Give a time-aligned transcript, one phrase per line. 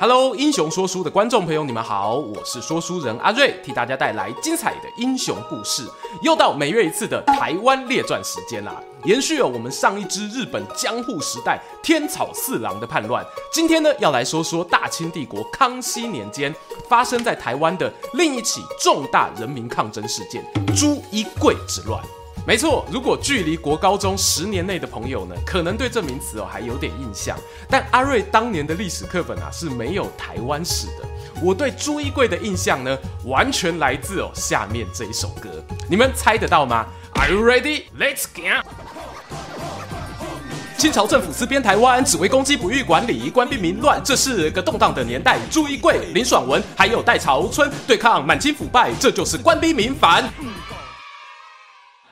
[0.00, 5.86] Hello，英雄说书的观众朋友，你们好，我是说书人阿瑞，替大家带来精彩的英雄故事。
[6.22, 13.22] 又到每月一次的台湾列传时间啦，延续了我们上一支日本江户时代天草四郎的叛乱，
[13.52, 16.54] 今天呢要来说说大清帝国康熙年间
[16.88, 20.42] 发生在台湾的另一起重大人民抗争事件——
[20.74, 22.02] 朱一贵之乱。
[22.46, 27.38] 没错，如果距离国高中十年内的朋友呢，可能对这名词哦还有点印象。
[27.68, 31.08] 但阿瑞当年的历史课本啊是没有台湾史的。
[31.42, 35.48] 我对朱一贵的印象呢，完全来自哦下面这一首歌。
[35.88, 37.84] 你们猜得到吗？Are you ready?
[37.98, 38.66] Let's go！
[40.76, 45.38] 清朝政府私编台湾，只为攻击不予管理，官兵民乱，这是个动荡的年代。
[45.50, 50.24] 朱一贵、林爽文还有戴潮春对抗满清腐败，这就是官逼民反。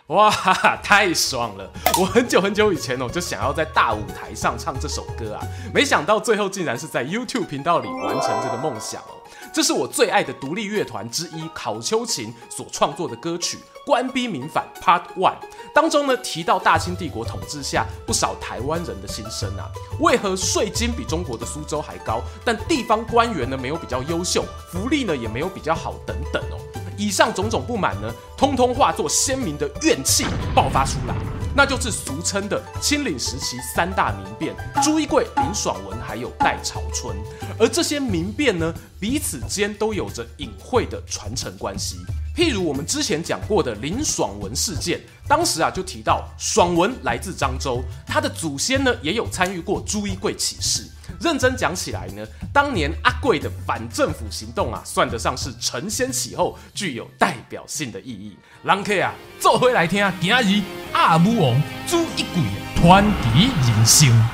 [0.08, 1.70] 哇哈哈， 太爽了！
[1.98, 5.42] 我很久很久以前哦，就想要在大舞台上唱这首歌啊，
[5.72, 9.20] 没想到最后竟然是在 YouTube 频道里完成这个梦想哦。
[9.52, 15.32] 这是我最爱的独立乐团之一考秋琴所创作的歌曲《官逼民反 Part One》
[15.74, 19.68] 当中呢，提到大清帝国统治下不少台湾人的心声啊，
[20.00, 26.56] 为何税金比中国的苏州还高，但地方官员呢没有比较优秀，福利呢也没有比较好等等哦。
[26.98, 31.14] 以上种种不满呢，通通化作鲜明的怨气爆发出来，
[31.54, 37.16] 那就是俗称的清领时期三大民变：朱一贵、林爽文还有戴潮春。
[37.56, 41.96] 而这些民变呢，彼此间都有着隐晦的传承关系。
[42.36, 50.84] 譬如我们之前讲过的林爽文事件，当时啊就提到爽文来自漳州，他的祖先呢也有参与过朱一贵起事。
[51.20, 58.36] 认真讲起来呢，当年阿贵的反政府行动啊，算得上是承先启后，具有代表性的意义。
[58.62, 60.62] 人客啊，坐回来听啊，今日
[60.92, 62.42] 阿武王朱一贵
[62.76, 64.28] 传奇人生。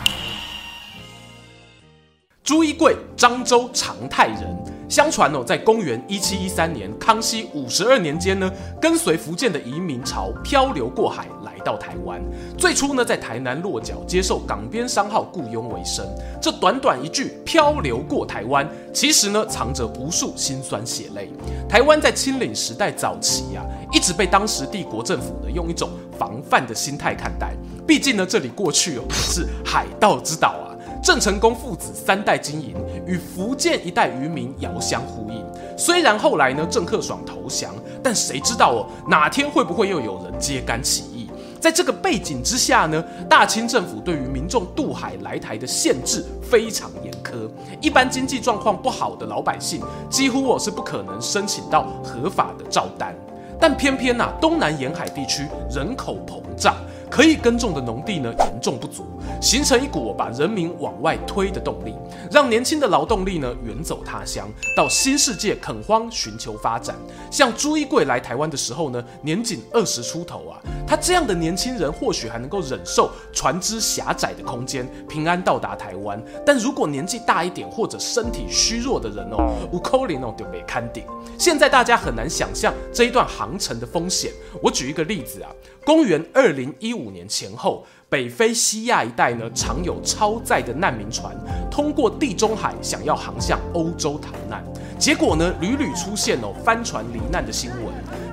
[2.42, 4.73] 朱一贵，漳州长泰人。
[4.88, 8.50] 相传哦，在公元一七一三年，康熙五十二年间呢，
[8.80, 12.20] 跟随福建的移民潮漂流过海，来到台湾。
[12.58, 16.06] 最初呢，在台南落脚，接受港边商号雇佣为生。
[16.40, 21.30] 这短短一句“漂流过台湾”，其实呢，藏着无数辛酸血泪。
[21.68, 27.54] 台湾在清领时代早期、啊，一直被当时帝国政府呢，用一种防范的心态看待。
[27.86, 30.73] 毕竟呢，这里过去哦，是海盗之岛啊。
[31.04, 32.74] 郑成功父子三代经营，
[33.06, 35.44] 与福建一代渔民遥相呼应。
[35.76, 41.28] 虽然后来呢，郑克爽投降，但谁知道哦，哪天会不会又有人揭竿起义？
[41.60, 47.50] 在这个背景之下呢，大清政府对于民众渡海来台的限制非常严苛，
[47.82, 53.14] 一般经济状况不好的老百姓，几乎我是不可能申请到合法的照单。
[53.60, 56.74] 但偏偏呐、啊，东南沿海地区人口膨胀。
[57.14, 59.04] 可以耕种的农地呢，严重不足，
[59.40, 61.94] 形成一股把人民往外推的动力，
[62.28, 66.96] 让年轻的劳动力呢远走他乡，到新世界垦荒寻求发展。
[67.30, 76.20] 像朱一贵来台湾的时候呢，年仅二十出头啊，他这样的年轻人或许还能够忍受船只狭窄的空间，平安到达台湾。
[76.44, 81.04] 但如果年纪大一点或者身体虚弱的人哦，有可能哦就被看顶。
[81.38, 84.32] 现在大家很难想象这一段航程的风险。
[84.60, 85.50] 我举一个例子啊。
[85.84, 91.36] 公元二零一五年前后，北非西亚一带呢，常有超载的难民船
[91.70, 94.64] 通过地中海，想要航向欧洲逃难。
[94.98, 97.80] 结果呢，屡屡出现哦翻船罹难的新闻。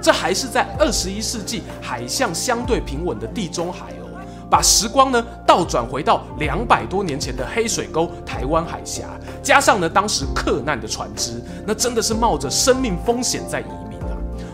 [0.02, 4.08] 这还是在二十一世纪海象相对平稳的地中海哦。
[4.50, 9.10] 把时光呢倒转回到两百多年前的黑水沟台湾海峡，
[9.44, 13.66] 加上呢当时克难的船只，那真的是冒着生命风险在移。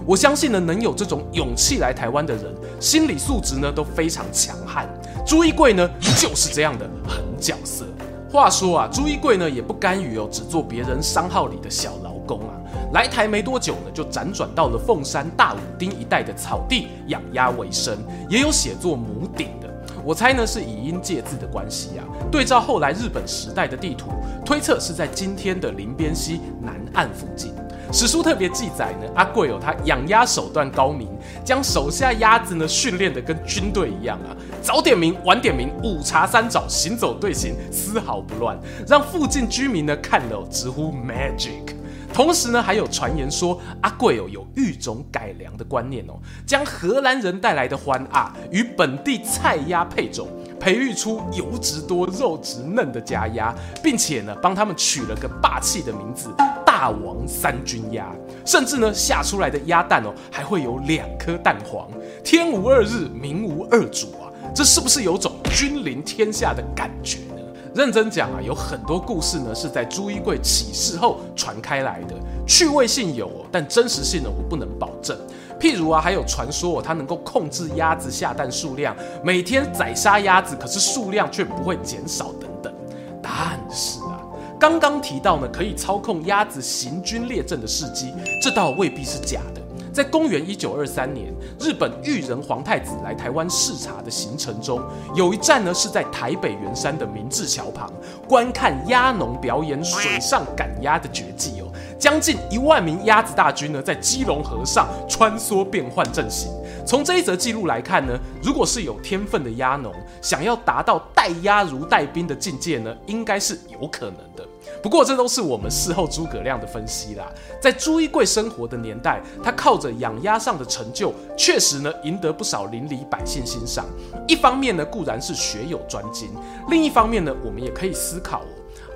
[0.07, 2.45] 我相信呢，能有这种勇气来台湾的人，
[2.79, 4.87] 心理素质呢都非常强悍。
[5.25, 5.85] 朱一贵呢
[6.17, 7.85] 就是这样的狠角色。
[8.31, 12.55] 话说啊，朱一贵呢也不甘于哦只做别人商号里的小劳工啊，
[12.93, 17.97] 来台没多久呢就辗转到了凤山大武町一带的草地养鸭为生，
[18.29, 19.67] 也有写作母鼎的。
[20.05, 24.11] 我猜呢是以音借字的关系啊，对照后来日本时代的地图，
[24.45, 27.53] 推测是在今天的林边溪南岸附近。
[27.91, 31.07] 史书特别记载呢，阿贵哦，他养鸭手段高明，
[31.43, 41.75] 将手下鸭子呢训练得跟军队一样啊，早点名晚点名，午茶三早，行走队形丝毫不乱，让附近居民呢看了直呼 magic。
[42.13, 46.13] 同时呢，还有传言说阿贵哦有育种改良的观念哦，
[46.45, 50.27] 将荷兰人带来的欢鸭与本地菜鸭配种。
[50.59, 56.29] 培育出油脂多、肉质嫩的家鸭，并且呢，帮他们取了个霸气的名字——
[56.65, 58.13] 大王三军鸭。
[58.45, 61.87] 甚至呢，下出来的鸭蛋哦，还会有两颗蛋黄。
[62.23, 64.31] 天无二日，民无二主啊！
[64.55, 67.41] 这是不是有种君临天下的感觉呢？
[67.75, 72.15] 认真讲啊，有很多故事呢，是在朱一贵起事后传开来的，
[72.47, 75.17] 趣味性有，但真实性呢，我不能保证。
[75.59, 82.73] 譬如啊，还有传说哦，他能够控制鸭子下蛋数量，每天宰杀鸭子，可是数量却不会减少等等。
[83.21, 84.21] 但是啊，
[84.59, 88.13] 刚刚提到呢，可以操控鸭子行军列阵的事迹，
[88.43, 89.61] 这倒未必是假的。
[89.91, 94.79] 在公元一九二三年，日本裕仁皇太子来台湾视察的行程中，
[95.15, 97.91] 有一站呢是在台北圆山的明治桥旁，
[98.27, 101.66] 观看鸭农表演水上赶鸭的绝技哦。
[101.99, 106.51] 将近一万名鸭子大军呢，在基隆河上穿梭变换阵型。
[106.85, 114.47] 从这一则记录来看呢，如果是有天分的鸭农，想要达到带鸭如带兵的境界呢，应该是有可能的。
[114.81, 117.25] 不过这都是我们事后诸葛亮的分析啦。
[117.59, 123.85] 在朱一贵生活的年代，他靠着养鸭上的成就，确实呢赢得不少邻里百姓欣赏。
[124.27, 126.29] 一方面呢固然是学有专精，
[126.69, 128.43] 另一方面呢我们也可以思考。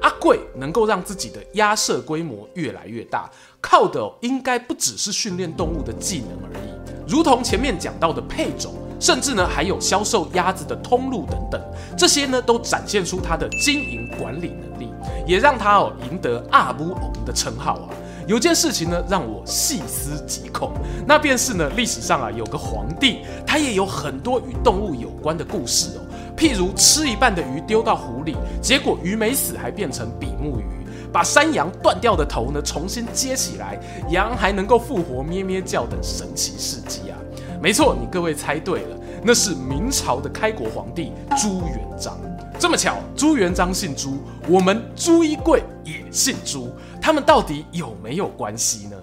[0.01, 6.71] 阿贵能够让自己的鸭舍规模越来越大，靠的应该不只是训练动物的技能而已。
[7.07, 11.61] 如同前面讲到的配种，甚至呢还有销售鸭子的通路等等，
[11.97, 14.89] 这些呢都展现出他的经营管理能力，
[15.27, 17.89] 也让他哦赢得阿母王的称号啊。
[18.27, 20.71] 有件事情呢让我细思极恐，
[21.07, 26.00] 那便是呢历史上啊有个皇帝，他也有很多与动物有关的故事哦。
[26.41, 30.63] 譬如吃一半的鱼丢到湖里，结果鱼没死，还变成比目鱼；
[31.13, 33.79] 把山羊断掉的头呢重新接起来，
[34.09, 37.17] 羊还能够复活咩咩叫等神奇事迹啊！
[37.61, 42.17] 没错，你各位猜对了，那是明朝的开国皇帝朱元璋。
[42.57, 44.17] 这么巧，朱元璋姓朱，
[44.47, 48.97] 我们朱一贵也姓朱，他们到底有没有关系呢？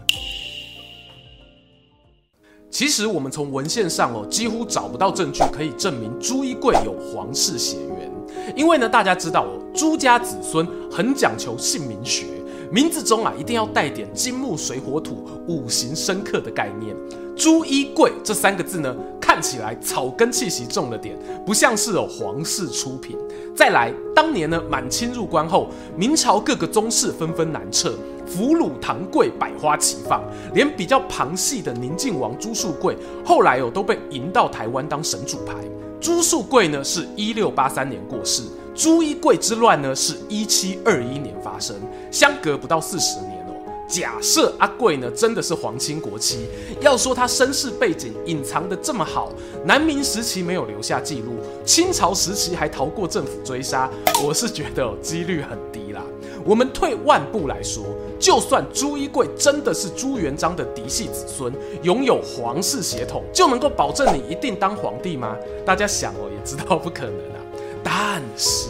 [2.78, 8.08] 其实我们从文献上哦，几乎找不到证据可以证明朱一贵有皇室血缘。
[8.54, 12.26] 因为呢，大家知道哦，朱家子孙很讲求姓名学，
[12.70, 16.94] 名字中啊一定要带点金木水火土五行生克的概念。
[17.36, 23.19] 朱一贵这三个字呢，看起来草根气息重了点，不像是有皇室出品。
[23.56, 25.66] 再来，当年呢满清入关后，
[25.96, 27.92] 明朝各个宗室纷纷南撤。
[28.28, 30.22] 俘虏唐贵百花齐放，
[30.54, 35.54] 连比较旁系的宁靖王朱树贵，后来哦都被迎到台湾当神主牌。
[36.00, 38.42] 朱树贵呢是一六八三年过世，
[38.75, 41.75] 朱一贵之乱呢是一七二一年发生，
[42.10, 43.54] 相隔不到四十年哦。
[43.88, 46.46] 假设阿贵呢真的是皇亲国戚，
[46.81, 49.32] 要说他身世背景隐藏得这么好，
[49.64, 51.32] 南明时期没有留下记录，
[51.64, 53.90] 清朝时期还逃过政府追杀，
[54.22, 56.02] 我是觉得哦几率很低啦。
[56.44, 57.84] 我们退万步来说，
[58.19, 65.37] 就算朱一贵真的是朱元璋的嫡系子孙，拥有皇室血统，就能够保证你一定当皇帝吗？
[65.65, 67.38] 大家想哦，也知道不可能啊。
[67.82, 68.69] 但是，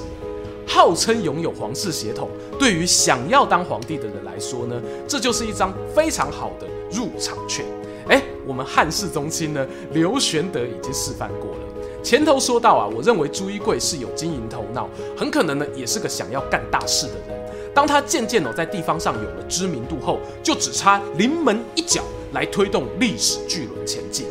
[0.66, 2.28] 号称拥有皇室血统，
[2.58, 7.64] 对于想要当皇帝的人来说呢，这就是一张非常好的入场券。
[8.08, 11.58] 诶，我们汉室宗亲呢，刘玄德已经示范过了。
[12.02, 17.37] 前头说到啊，我认为朱一贵是有经营头脑，很可能呢，也是个想要干大事的人。
[17.78, 24.26] 当他渐渐哦在地方上有了知名度后，就只差临门一脚来推动历史巨轮前进。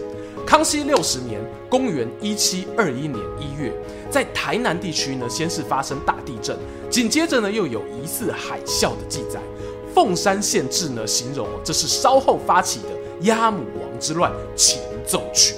[0.45, 1.39] 康熙六十年
[1.71, 3.71] （公元一七二一年一月），
[4.11, 6.57] 在台南地区呢，先是发生大地震，
[6.89, 9.39] 紧接着呢又有疑似海啸的记载。
[9.95, 12.89] 凤山县志呢形容哦，这是稍后发起的
[13.21, 15.55] 鸭母王之乱前奏曲。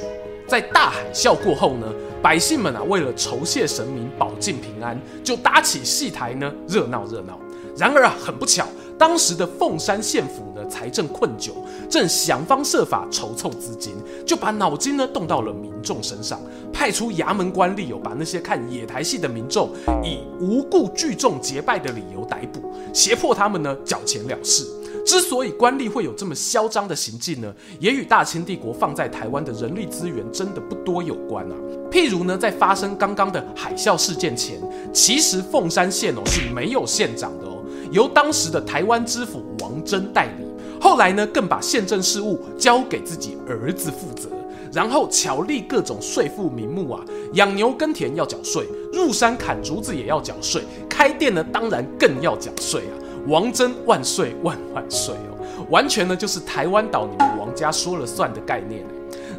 [0.47, 1.91] 在大海啸过后呢，
[2.21, 7.39] 百姓们啊为了酬谢神明保境平安，就搭起戏台呢热闹热闹。
[7.77, 8.65] 然而啊，很不巧，
[8.97, 11.51] 当时的凤山县府呢财政困窘，
[11.89, 13.93] 正想方设法筹措资金，
[14.25, 16.39] 就把脑筋呢动到了民众身上，
[16.73, 19.69] 派出衙门官吏哦，把那些看野台戏的民众
[20.03, 24.65] 以无故聚众结拜的理由逮捕，胁迫他们呢缴钱了事。
[25.05, 31.55] 之所以官吏会有这么嚣张的行径呢，也与大清帝国放在台湾的人力资源真的不多有关啊。
[31.89, 34.61] 譬如呢，在发生刚刚的海啸事件前，
[34.93, 37.58] 其实凤山县哦是没有县长的哦。
[37.91, 40.45] 由当时的台湾知府王珍代理，
[40.79, 44.29] 后来呢，更把县政事务交给自己儿子负责，
[44.71, 47.03] 然后巧立各种税赋名目啊，
[47.33, 52.93] 养牛耕田要缴税，入山砍竹子也要缴税，开店呢当然更要缴税啊！
[53.27, 58.85] 王珍万岁万万岁哦，完全呢就是台湾岛你们王家说了算的概念。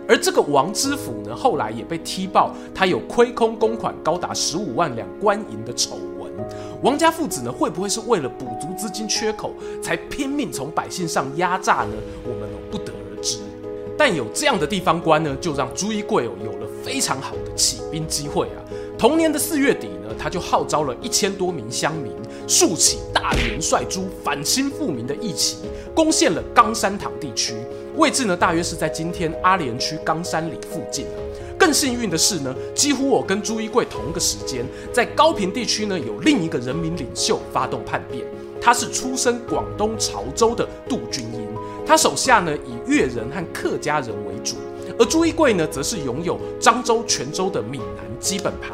[0.09, 5.97] 而这个王知府呢，后来也被踢爆他有亏空公款高达十五万两官银的丑。
[6.83, 11.93] 王家父子呢，会不会是为了补足资金缺口，才拼命从百姓上压榨呢？
[12.25, 13.39] 我们不得而知。
[13.99, 18.65] 但有这样的地方官呢，就让朱一贵哦有了非常好的起兵机会啊。
[18.97, 22.11] 同年的四月底呢，他就号召了一千多名乡民，
[22.49, 25.59] 竖起大元帅朱反清复明的义旗，
[25.95, 27.55] 攻陷了冈山堂地区。
[27.97, 31.05] 位置呢，大约是在今天阿联区冈山里附近。
[31.71, 38.27] 更幸运的是呢，几乎我跟朱一贵同个时间，在高平地区呢，有另一个人民领袖发动叛变。
[38.61, 41.47] 他是出身广东潮州的杜君英，
[41.87, 44.57] 他手下呢以粤人和客家人为主，
[44.99, 48.73] 而朱一贵呢，则是拥有漳州、泉州的闽南基本盘。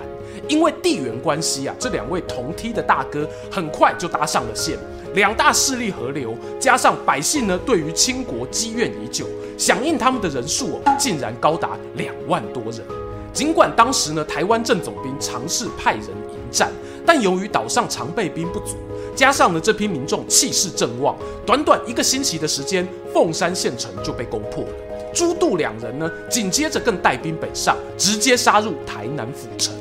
[0.49, 4.79] 因为地缘关系啊，这两位同梯的大哥很快就搭上了线。
[5.15, 9.26] 两大势力合流，加上百姓呢对于清国积怨已久，
[9.57, 12.83] 响应他们的人数哦，竟然高达两万多人。
[13.33, 16.71] 尽管当时呢台湾正总兵尝试派人迎战，
[17.05, 18.76] 但由于岛上常备兵不足，
[19.15, 24.71] 加上呢这批民众气势正旺，短短一个星期的时间，凤山县城就被攻破了。
[25.15, 29.75] 朱杜两人呢紧接着更带兵北上，直接杀入台南府城。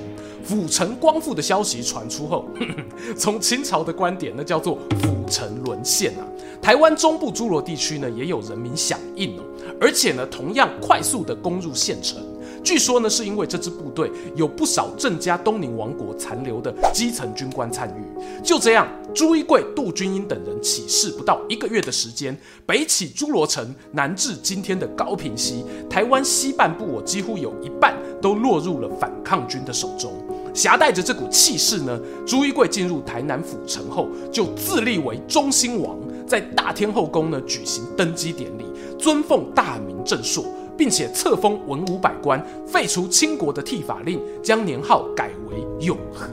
[0.46, 2.48] 府城光复的消息传出后，
[3.18, 6.24] 从清朝的观点，那叫做府城沦陷啊。
[6.62, 9.42] 台湾中部诸罗地区呢，也有人民响应哦，
[9.82, 12.22] 而且呢，同样快速的攻入县城。
[12.64, 18.44] 据说呢，是因为这支部队有不少郑家东宁王国残留的基层军官参与。
[18.44, 22.36] 就这样，朱一贵、杜君英等人起事不到一个月的时间，
[22.66, 30.12] 北起诸罗城，南至今天的高屏溪，台湾西半部我几乎有一半都落入了反抗军的手中。
[30.56, 38.64] 挟带着这股气势呢，朱一贵进入台南府城后，就自立为中兴王，在大天后宫呢举行登基典礼，
[38.98, 40.46] 尊奉大明正朔，
[40.78, 46.26] 并且册封文武百官，废除清国的剃发令，将年号改为永和。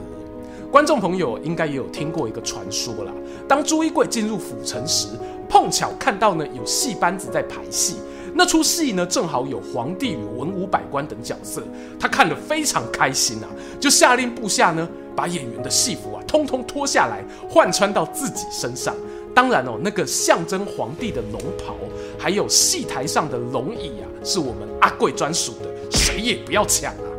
[0.71, 3.11] 观众朋友应该也有听过一个传说啦，
[3.45, 5.09] 当朱一贵进入府城时，
[5.49, 7.97] 碰巧看到呢有戏班子在排戏。
[8.35, 11.61] 那出戏呢，正好有皇帝与文武百官等角色，
[11.99, 13.47] 他看得非常开心啊，
[13.79, 18.95] 就下令部下呢，把演员的戏服啊，通通脱下来换穿到自己身上。
[19.35, 21.75] 当然哦，那个象征皇帝的龙袍，
[22.19, 27.09] 还有戏台上的龙椅啊，是我们阿贵专属的，谁也不要抢啊。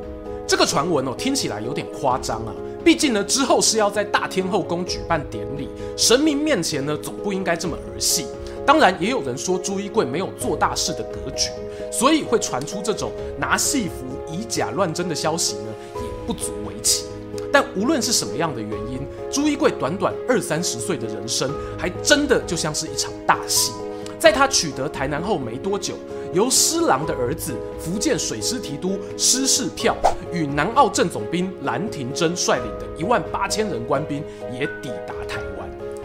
[0.47, 2.53] 这个传闻哦，听起来有点夸张啊，
[2.85, 8.27] 毕竟呢，之后是要在大天后宫举办典礼，神明面前呢，总不应该这么儿戏。
[8.67, 11.51] 当然，也有人说朱一贵没有做大事的格局，
[11.93, 17.05] 所以会传出这种拿戏服以假乱真的消息呢，也不足为奇。
[17.53, 23.73] 但无论是什么样的原因，朱一贵短短二三十岁的人生，还真的就像是一场大戏。
[24.19, 25.95] 在他取得台南后没多久，
[26.33, 29.95] 由施琅的儿子福建水师提督施世票
[30.33, 35.54] 与南澳正总兵兰廷珍率领的一万八千人官兵也抵达台湾。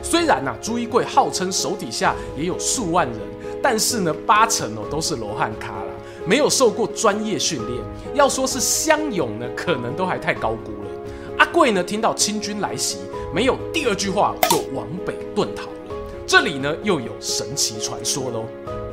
[0.02, 3.20] 虽然呐、朱一贵号称手底下也有数万人，
[3.62, 5.92] 但是呢，八成哦都是罗汉咖啦，
[6.26, 7.84] 没有受过专业训练。
[8.14, 10.90] 要说是乡勇呢，可能都还太高估了。
[11.38, 12.98] 阿贵呢，听到清军来袭，
[13.34, 15.96] 没有第二句话就往北遁逃了。
[16.26, 18.44] 这里呢，又有神奇传说喽。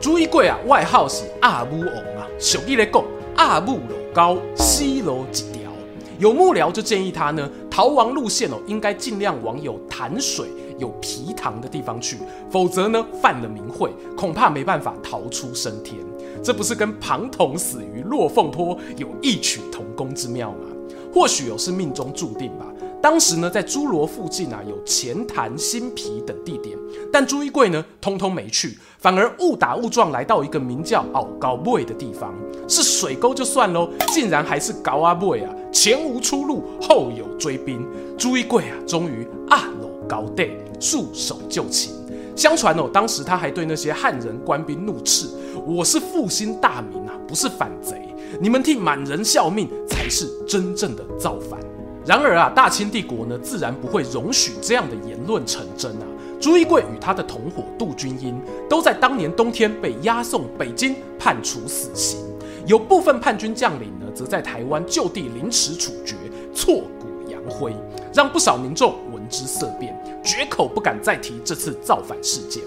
[0.01, 3.03] 朱一贵啊，外号是阿母王啊，俗语来讲，
[3.37, 5.73] 阿母路高，西路一条。
[6.19, 10.47] 有幕僚就建议他呢，逃亡路线哦，应该尽量往有潭水。
[10.79, 12.19] 有皮塘的地方去，
[12.51, 15.99] 否则呢，犯了名讳，恐怕没办法逃出升天。
[16.43, 20.69] 这不是跟庞统死于落凤坡有异曲同工之妙吗？
[21.13, 22.67] 或许有是命中注定吧。
[23.03, 26.77] 当时呢，在侏罗附近啊，有钱潭、新皮等地点，
[27.13, 32.35] 但朱一贵呢，通通没去，反而误打误撞来到一个名叫奥高尾的地方，
[32.69, 35.55] 是水沟就算喽，竟然还是高阿尾啊！
[35.73, 37.87] 前无出路，后有追兵，
[38.19, 39.69] 朱一贵啊，终于啊
[40.09, 41.93] 高地束手就擒。
[42.35, 45.27] 相传哦，当时他还对那些汉人官兵怒斥
[45.67, 48.15] ：“我是复兴大明啊，不是反贼。
[48.39, 51.59] 你们替满人效命，才是真正的造反。”
[52.05, 56.07] 然而啊，大清帝国呢，自然不会容许这样的言论成真啊。
[56.39, 62.21] 朱一贵与他的同伙杜君英，都在当年冬天被押送北京，判处死刑。
[62.67, 66.15] 有部分叛军将领呢，则在台湾就地凌迟处决，
[66.55, 67.75] 挫骨扬灰，
[68.13, 68.95] 让不少民众。
[69.29, 72.63] 之色变，绝口不敢再提这次造反事件。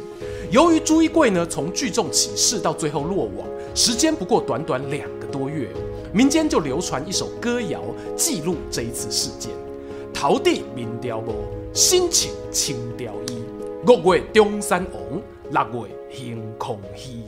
[0.52, 5.70] 由于朱一贵呢，从聚众起事到最后落网，时间不过短短两个多月，
[6.12, 7.84] 民间就流传一首歌谣
[8.16, 9.52] 记录这一次事件：
[10.14, 13.44] 头底面条无，身穿青雕衣，
[13.86, 17.22] 五月中山王，六月行空虚。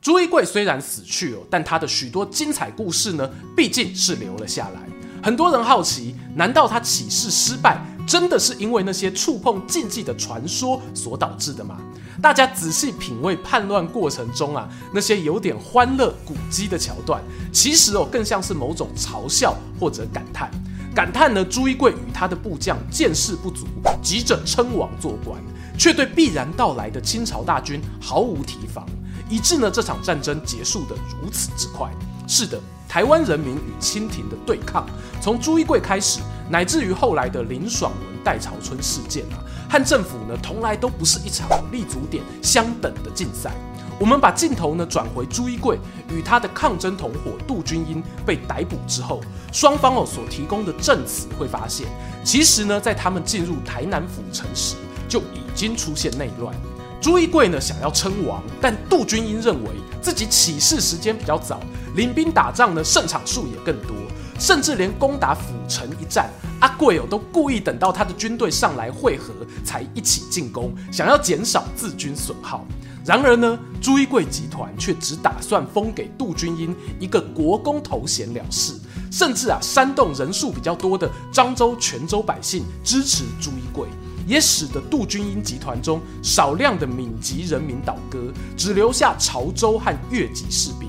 [0.00, 4.80] 朱一贵虽然死去哦，但他的许多精彩故事呢，毕竟是留了下来。
[5.22, 11.76] 很多人好奇，难道他起事失败，真的是因为那些触碰禁忌的传说所导致的吗？
[12.20, 17.22] 大家仔细品味叛乱过程中啊，那些有点欢乐古迹的桥段，
[17.52, 20.50] 其实哦，更像是某种嘲笑或者感叹。
[20.94, 23.66] 感叹呢，朱一贵与他的部将见识不足，
[24.02, 25.40] 急着称王做官，
[25.78, 28.84] 却对必然到来的清朝大军毫无提防，
[29.28, 31.88] 以致呢这场战争结束得如此之快。
[32.26, 32.60] 是的。
[32.88, 34.86] 台湾人民与清廷的对抗，
[35.20, 39.36] 从朱一贵开始，乃至于后来的林爽文、戴潮春事件啊，
[39.68, 43.52] 和政府呢，从来都不是一场立足点相等的竞赛。
[44.00, 45.76] 我们把镜头呢转回朱一贵
[46.08, 49.20] 与他的抗争同伙杜君英被逮捕之后，
[49.52, 51.86] 双方哦所提供的证词，会发现，
[52.24, 54.76] 其实呢，在他们进入台南府城时，
[55.08, 56.54] 就已经出现内乱。
[57.00, 59.70] 朱一贵呢想要称王，但杜君英认为
[60.02, 61.60] 自己起事时间比较早，
[61.94, 63.94] 领兵打仗呢胜场数也更多，
[64.38, 66.28] 甚至连攻打府城一战，
[66.60, 69.32] 阿贵哦都故意等到他的军队上来会合
[69.64, 72.66] 才一起进攻，想要减少自军损耗。
[73.04, 78.74] 然而呢，朱一贵集团却只打算封给杜君英一个国公头衔了事，
[79.10, 83.88] 甚至啊煽动人数比较多的漳州、泉州百姓支持朱一贵。
[84.28, 90.86] 也使得杜君英集团中少量的闽籍人民倒戈，只留下潮州和粤籍士兵。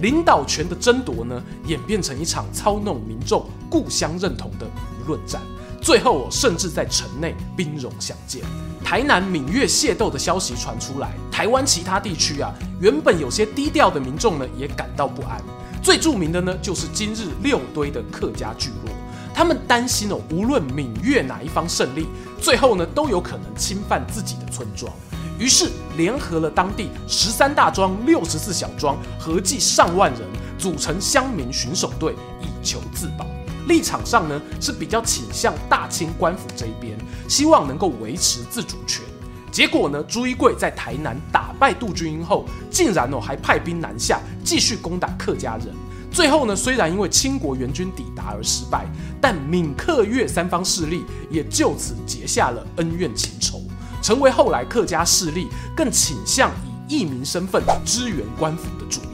[0.00, 5.42] 领导权的争夺呢，演变成一场操弄民众故乡认同的舆论战。
[5.82, 8.42] 最后，我甚至在城内兵戎相见。
[8.82, 15.42] 台南闽粤械斗的消息传出来，台湾其他地区啊，原本有些低调的民众呢，也感到不安。
[15.82, 18.92] 最著名的呢，就是今日六堆的客家聚落。
[19.38, 22.08] 他们担心哦，无论闽粤哪一方胜利，
[22.40, 24.92] 最后呢都有可能侵犯自己的村庄，
[25.38, 30.22] 于是联合了当地十三大庄、六十四小庄，合计上万人，
[30.58, 33.24] 组成乡民巡守队，以求自保。
[33.68, 39.04] 立场上呢是比较倾向大清官府这一边，希望能够维持自主权。
[39.52, 45.68] 结果呢，朱一贵在台南打败杜君英后，竟然哦还派兵南下，继续攻打客家人。
[46.10, 48.86] 最后呢，虽然因为清国援军抵达而失败，
[49.20, 53.60] 但闽客粤三方势力也就此结下了恩怨情仇，
[54.02, 56.50] 成为后来客家势力更倾向
[56.88, 59.08] 以义民身份支援官府的主因。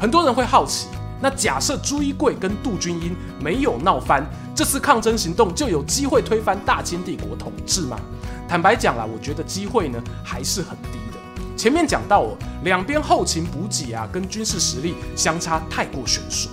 [0.00, 0.86] 很多人会好奇，
[1.20, 7.98] 那假设朱一贵跟杜君英没有闹翻，这次抗争行动就有机会推翻大清帝国统治吗？
[8.46, 10.98] 坦白讲啦，我觉得机会呢还是很低。
[11.58, 16.48] 前面讲到哦，两边后勤补给啊，跟军事实力相差太过悬殊。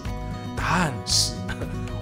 [0.57, 1.33] 但是，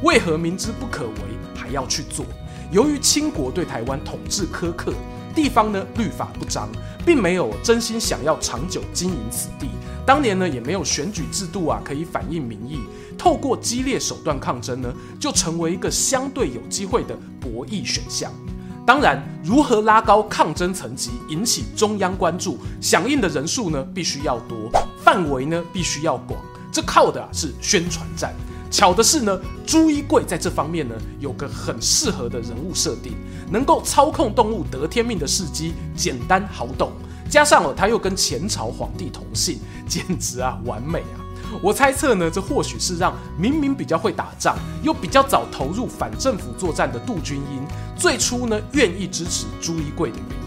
[0.03, 1.13] 为何明知不可为
[1.53, 2.25] 还要去做？
[2.71, 4.93] 由于清国对台湾统治苛刻，
[5.35, 6.69] 地方呢律法不彰，
[7.05, 9.67] 并没有真心想要长久经营此地。
[10.05, 12.79] 当年呢也没有选举制度啊，可以反映民意。
[13.17, 18.31] 透过激烈手段抗争呢，就成为一个相对有机会的博弈选项。
[18.85, 24.69] 当然，如何拉高抗争层级，引起中央关注，响应的人数呢，必须要多，
[25.01, 26.37] 范围呢，必须要广。
[26.69, 28.33] 这靠的啊是宣传战。
[28.69, 33.13] 巧的是呢，朱一贵在这方面呢，有个很适合的人物设定，
[33.49, 36.91] 能够操控动物得天命的事迹，简单好懂。
[37.29, 41.22] 加上了他又跟前朝皇帝同姓，简直啊完美啊！
[41.61, 47.65] 我猜测呢，这或许是让明明比较会打仗，又比较早投入反政府作战的杜君英，
[47.97, 50.43] 最初呢愿意支持朱一贵的原因。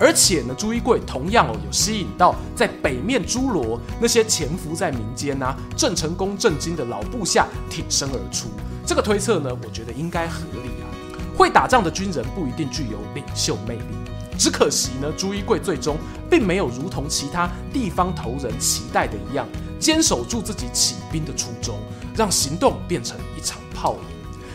[0.00, 8.48] 而且呢，朱一贵同样哦有吸引到在北面诸罗那些潜伏在民间啊郑成功、郑经的老部下挺身而出。
[8.84, 10.90] 这个推测呢，我觉得应该合理啊。
[11.36, 13.96] 会打仗的军人不一定具有领袖魅力，
[14.36, 15.96] 只可惜呢，朱一贵最终
[16.28, 19.46] 并没有如同其他地方头人期待的一样。
[19.82, 21.76] 坚守住自己起兵的初衷，
[22.14, 24.00] 让行动变成一场泡影。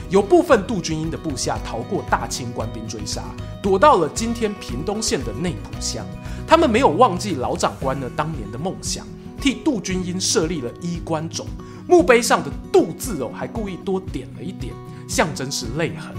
[0.10, 3.24] 有部分杜君英的部下逃过大清官兵追杀，
[3.62, 6.06] 躲到了今天屏东县的内埔乡。
[6.48, 9.06] 他们没有忘记老长官呢当年的梦想，
[9.42, 11.46] 替杜君英设立了衣冠冢，
[11.90, 14.74] 墓碑上的“杜”字哦，还故意多点了一点，
[15.10, 16.16] 象征是泪痕。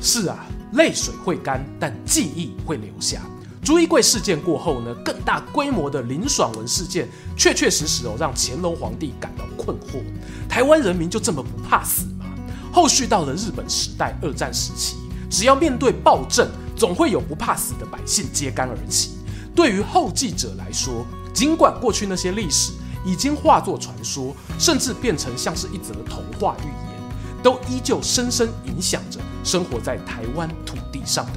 [0.00, 3.20] 是啊，泪水会干，但记忆会留下。
[3.66, 10.00] 朱一贵事件过后呢，更大规模的林爽文事件，确确实实哦，让乾隆皇帝感到困惑。
[10.48, 12.26] 台湾人民就这么不怕死吗？
[12.72, 14.94] 后续到了日本时代、二战时期，
[15.28, 19.16] 只要面对暴政，总会有不怕死的百姓揭竿而起。
[19.52, 22.70] 对于后继者来说，尽管过去那些历史
[23.04, 31.32] 已经化作传说，甚至变成像是一则童话寓言，都依旧深深影响着生活在台湾土地上的。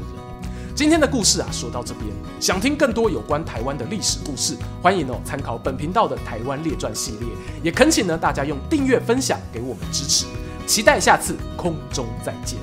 [0.80, 2.06] 今天的故事啊，说到这边，
[2.40, 7.28] 想听更多有关台湾的历史故事，欢迎哦参考本频道的《台湾列传》系列，
[7.62, 10.26] 也恳请呢大家用订阅分享给我们支持，
[10.66, 12.58] 期待下次空中再见。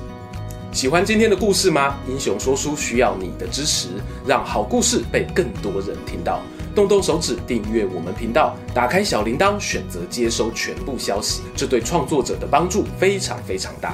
[0.71, 1.97] 喜欢今天的故事吗？
[2.09, 3.89] 英雄说书需要你的支持，
[4.25, 6.41] 让好故事被更多人听到。
[6.73, 13.93] 动动手指订阅我们频道，打开小铃铛，选择接收全部消息，这对创作者的帮助非常非常大。